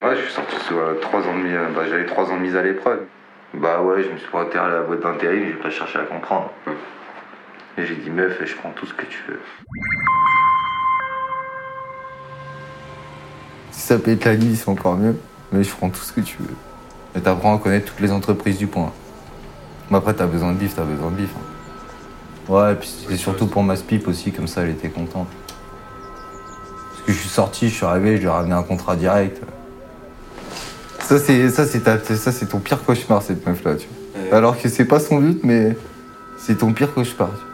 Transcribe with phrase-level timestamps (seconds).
[0.00, 2.42] Ouais, je suis sorti sur euh, trois ans de mise, bah, j'avais trois ans de
[2.42, 3.00] mise à l'épreuve.
[3.54, 6.52] Bah ouais, je me suis pointé à la boîte d'intérim, j'ai pas cherché à comprendre.
[7.76, 9.40] Et j'ai dit meuf, je prends tout ce que tu veux.
[13.72, 15.16] Si ça être la nuit, c'est encore mieux.
[15.50, 16.54] Mais je prends tout ce que tu veux.
[17.16, 18.92] Et t'apprends à connaître toutes les entreprises du point.
[19.90, 21.30] Mais après, t'as besoin de bif, t'as besoin de bif.
[21.36, 22.52] hein.
[22.52, 25.28] Ouais, et puis c'est surtout pour ma spip aussi, comme ça, elle était contente.
[26.90, 29.42] Parce que je suis sorti, je suis arrivé, je lui ai ramené un contrat direct.
[31.08, 34.36] Ça, c'est ça, c'est ta- ça, c'est ton pire cauchemar, cette meuf-là, tu vois.
[34.36, 35.74] Alors que c'est pas son but, mais
[36.36, 37.30] c'est ton pire cauchemar.
[37.30, 37.44] tu vois.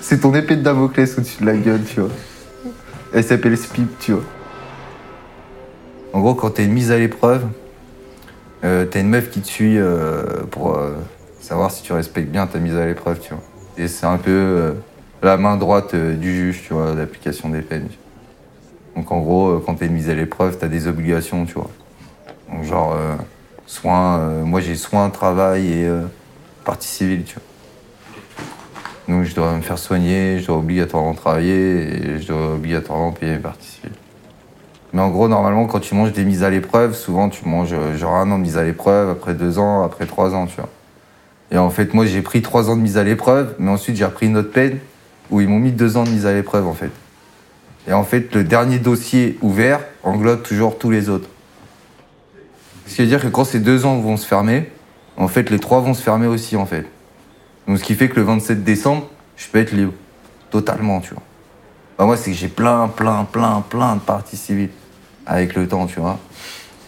[0.00, 2.10] C'est ton épée de Damoclès au-dessus de la gueule, tu vois.
[3.14, 4.24] Elle s'appelle Spip, tu vois.
[6.12, 7.44] En gros, quand t'es une mise à l'épreuve,
[8.64, 10.94] euh, t'as une meuf qui te suit euh, pour euh,
[11.40, 13.42] savoir si tu respectes bien ta mise à l'épreuve, tu vois.
[13.78, 14.72] Et c'est un peu euh,
[15.22, 17.86] la main droite euh, du juge, tu vois, d'application des peines.
[18.96, 21.70] Donc en gros, euh, quand t'es une mise à l'épreuve, t'as des obligations, tu vois.
[22.66, 23.16] Genre, euh,
[23.84, 26.02] euh, moi j'ai soins, travail et euh,
[26.64, 27.36] partie civile, tu.
[29.08, 33.32] Donc je dois me faire soigner, je dois obligatoirement travailler et je dois obligatoirement payer
[33.32, 33.92] mes parties civiles.
[34.92, 37.96] Mais en gros, normalement, quand tu manges des mises à l'épreuve, souvent tu manges euh,
[37.96, 40.70] genre un an de mise à l'épreuve, après deux ans, après trois ans, tu vois.
[41.52, 44.04] Et en fait, moi j'ai pris trois ans de mise à l'épreuve, mais ensuite j'ai
[44.04, 44.78] repris une autre peine
[45.30, 46.90] où ils m'ont mis deux ans de mise à l'épreuve en fait.
[47.88, 51.28] Et en fait, le dernier dossier ouvert englobe toujours tous les autres.
[52.86, 54.70] Ce qui veut dire que quand ces deux ans vont se fermer,
[55.16, 56.86] en fait, les trois vont se fermer aussi en fait.
[57.66, 59.92] Donc ce qui fait que le 27 décembre, je peux être libre.
[60.50, 61.22] Totalement, tu vois.
[61.98, 64.70] Bah, moi, c'est que j'ai plein, plein, plein, plein de parties civiles
[65.26, 66.18] avec le temps, tu vois.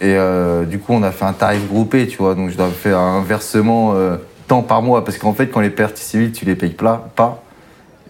[0.00, 2.34] Et euh, du coup, on a fait un tarif groupé, tu vois.
[2.36, 5.04] Donc je dois faire un versement euh, temps par mois.
[5.04, 7.42] Parce qu'en fait, quand les parties civiles, tu les payes pla- pas,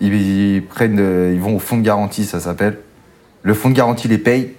[0.00, 2.78] ils prennent, euh, ils vont au fonds de garantie, ça s'appelle.
[3.42, 4.52] Le fonds de garantie les paye.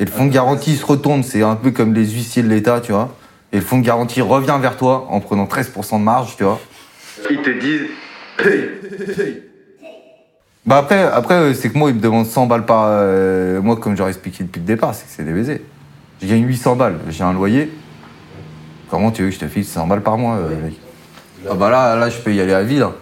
[0.00, 2.80] Et le fonds de garantie se retourne, c'est un peu comme les huissiers de l'État,
[2.80, 3.14] tu vois.
[3.52, 6.58] Et le fonds de garantie revient vers toi en prenant 13% de marge, tu vois.
[7.30, 7.88] Ils te disent,
[10.64, 12.86] Bah après, après euh, c'est que moi, ils me demandent 100 balles par...
[12.86, 15.60] euh, moi, comme j'aurais expliqué depuis le départ, c'est que c'est des baisers.
[16.22, 17.70] Je gagne 800 balles, j'ai un loyer.
[18.88, 20.74] Comment tu veux que je te fixe 100 balles par mois, euh, mec?
[21.48, 22.92] Ah bah là, là, je peux y aller à là.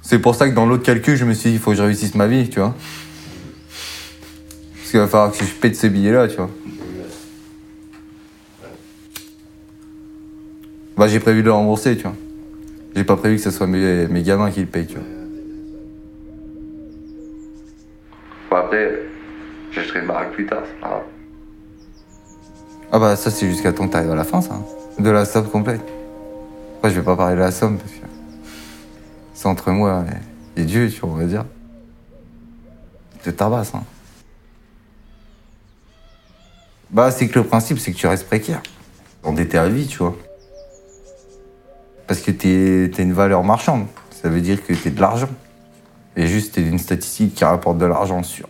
[0.00, 1.82] C'est pour ça que dans l'autre calcul, je me suis dit, il faut que je
[1.82, 2.74] réussisse ma vie, tu vois.
[4.92, 6.50] Parce qu'il va falloir que je pète ces billets-là, tu vois.
[10.98, 12.12] Bah j'ai prévu de le rembourser, tu vois.
[12.94, 15.04] J'ai pas prévu que ce soit mes, mes gamins qui le payent, tu vois.
[18.50, 19.02] bon après,
[19.70, 21.02] j'achèterai une baraque plus tard, c'est pas grave.
[22.92, 24.60] Ah bah ça c'est jusqu'à temps que t'arrives à la fin ça.
[24.98, 25.80] De la somme complète.
[26.76, 28.06] Après je vais pas parler de la somme parce que
[29.32, 30.04] c'est entre moi
[30.58, 31.46] et, et Dieu, tu vois, on va dire.
[33.14, 33.84] Il te tabasse, hein.
[36.92, 38.62] Bah c'est que le principe c'est que tu restes précaire.
[39.22, 40.14] Endetté à vie, tu vois.
[42.06, 43.86] Parce que t'es t'es une valeur marchande.
[44.10, 45.30] Ça veut dire que t'es de l'argent.
[46.16, 48.46] Et juste t'es une statistique qui rapporte de l'argent sur